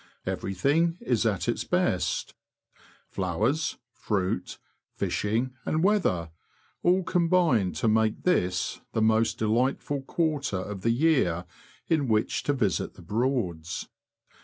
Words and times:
Everything 0.25 0.97
is 0.99 1.27
at 1.27 1.47
its 1.47 1.63
)|^^; 1.47 1.63
best. 1.69 2.33
Flowers, 3.05 3.77
fruit, 3.93 4.57
fishing, 4.95 5.53
and 5.63 5.83
weather, 5.83 6.31
all 6.81 7.03
combine 7.03 7.71
to 7.73 7.87
make 7.87 8.23
this 8.23 8.81
the 8.93 9.01
most 9.03 9.37
delightful 9.37 10.01
quarter 10.01 10.57
of 10.57 10.81
the 10.81 10.89
year 10.89 11.45
in 11.87 12.07
which 12.07 12.41
to 12.41 12.53
visit 12.53 12.95
the 12.95 13.03
Broads. 13.03 13.89